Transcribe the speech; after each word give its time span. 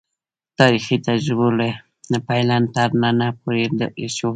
تاریخي 0.59 0.97
تجربو 1.07 1.47
له 2.11 2.17
پیله 2.27 2.57
تر 2.75 2.89
ننه 3.01 3.27
پورې 3.41 3.63
ښودلې. 3.69 4.07